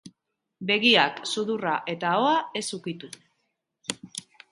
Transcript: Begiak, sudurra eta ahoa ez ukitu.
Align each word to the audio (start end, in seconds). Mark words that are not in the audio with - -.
Begiak, 0.69 1.19
sudurra 1.31 1.73
eta 1.93 2.13
ahoa 2.13 2.39
ez 2.61 2.65
ukitu. 2.79 3.11